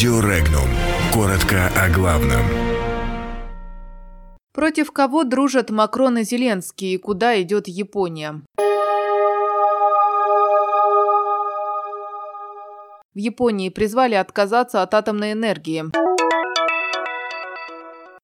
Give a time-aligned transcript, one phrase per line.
[0.00, 0.64] Радио Регнум.
[1.12, 2.40] Коротко о главном.
[4.54, 8.40] Против кого дружат Макрон и Зеленский и куда идет Япония?
[13.12, 15.84] В Японии призвали отказаться от атомной энергии.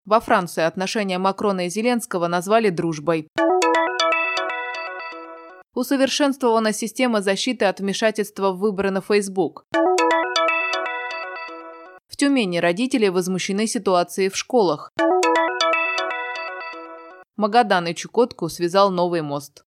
[0.06, 3.28] Во Франции отношения Макрона и Зеленского назвали дружбой.
[5.74, 9.66] Усовершенствована система защиты от вмешательства в выборы на Facebook.
[12.16, 14.90] В Тюмени родители возмущены ситуацией в школах.
[17.36, 19.66] Магадан и Чукотку связал новый мост.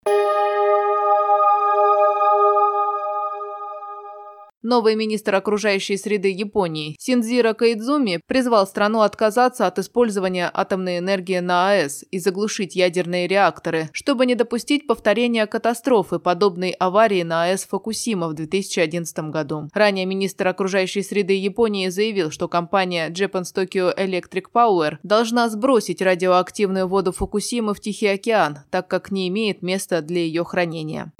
[4.61, 11.69] Новый министр окружающей среды Японии Синдзиро Каидзуми призвал страну отказаться от использования атомной энергии на
[11.69, 18.27] АЭС и заглушить ядерные реакторы, чтобы не допустить повторения катастрофы, подобной аварии на АЭС Фукусима
[18.27, 19.69] в 2011 году.
[19.73, 26.85] Ранее министр окружающей среды Японии заявил, что компания Japan's Tokyo Electric Power должна сбросить радиоактивную
[26.85, 31.13] воду Фукусимы в Тихий океан, так как не имеет места для ее хранения.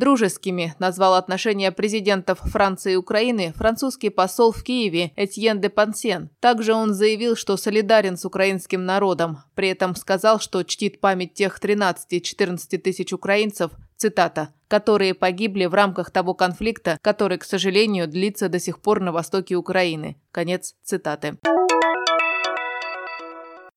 [0.00, 6.30] Дружескими назвал отношения президентов Франции и Украины французский посол в Киеве Этьен де Пансен.
[6.40, 9.40] Также он заявил, что солидарен с украинским народом.
[9.54, 16.10] При этом сказал, что чтит память тех 13-14 тысяч украинцев, цитата, которые погибли в рамках
[16.10, 20.16] того конфликта, который, к сожалению, длится до сих пор на востоке Украины.
[20.32, 21.36] Конец цитаты.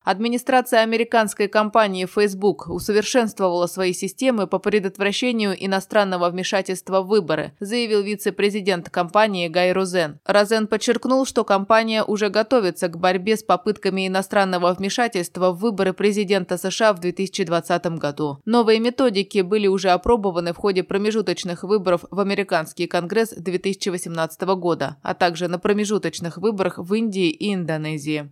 [0.04, 8.90] Администрация американской компании Facebook усовершенствовала свои системы по предотвращению иностранного вмешательства в выборы, заявил вице-президент
[8.90, 10.20] компании Гай Розен.
[10.26, 16.58] Розен подчеркнул, что компания уже готовится к борьбе с попытками иностранного вмешательства в выборы президента
[16.58, 18.40] США в 2020 году.
[18.44, 25.14] Новые методики были уже опробованы в ходе промежуточных выборов в американский конгресс 2018 года, а
[25.14, 28.30] также на промежуточных выборах в Индии и Индонезии.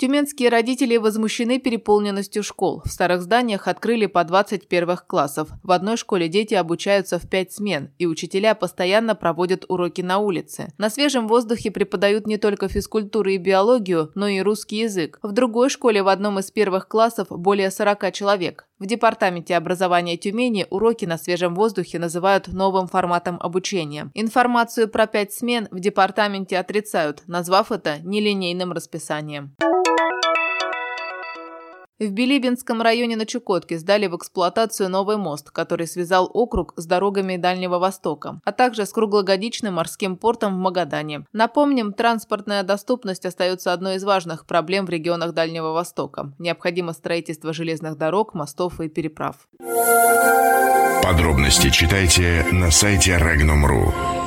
[0.00, 2.80] Тюменские родители возмущены переполненностью школ.
[2.86, 5.50] В старых зданиях открыли по 20 первых классов.
[5.62, 10.72] В одной школе дети обучаются в 5 смен, и учителя постоянно проводят уроки на улице.
[10.78, 15.18] На свежем воздухе преподают не только физкультуру и биологию, но и русский язык.
[15.22, 18.66] В другой школе в одном из первых классов более 40 человек.
[18.78, 24.10] В Департаменте образования Тюмени уроки на свежем воздухе называют новым форматом обучения.
[24.14, 29.54] Информацию про пять смен в департаменте отрицают, назвав это нелинейным расписанием.
[32.00, 37.36] В Билибинском районе на Чукотке сдали в эксплуатацию новый мост, который связал округ с дорогами
[37.36, 41.26] Дальнего Востока, а также с круглогодичным морским портом в Магадане.
[41.34, 46.32] Напомним, транспортная доступность остается одной из важных проблем в регионах Дальнего Востока.
[46.38, 49.36] Необходимо строительство железных дорог, мостов и переправ.
[51.02, 54.19] Подробности читайте на сайте Regnum.ru.